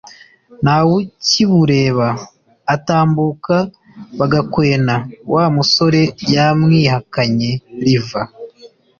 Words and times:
ntawukibureba 0.63 2.07
atambuka 2.75 3.55
bagakwena 4.19 4.95
wamusore 5.33 6.01
yamwihakanye 6.33 7.51
riva 7.85 8.21